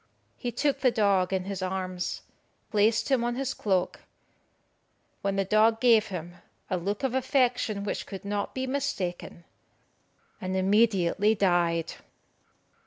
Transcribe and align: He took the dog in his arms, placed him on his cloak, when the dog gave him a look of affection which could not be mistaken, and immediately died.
He 0.35 0.51
took 0.51 0.79
the 0.79 0.89
dog 0.89 1.31
in 1.31 1.43
his 1.43 1.61
arms, 1.61 2.23
placed 2.71 3.09
him 3.11 3.23
on 3.23 3.35
his 3.35 3.53
cloak, 3.53 3.99
when 5.21 5.35
the 5.35 5.45
dog 5.45 5.79
gave 5.79 6.07
him 6.07 6.37
a 6.71 6.77
look 6.77 7.03
of 7.03 7.13
affection 7.13 7.83
which 7.83 8.07
could 8.07 8.25
not 8.25 8.55
be 8.55 8.65
mistaken, 8.65 9.43
and 10.41 10.55
immediately 10.57 11.35
died. 11.35 11.93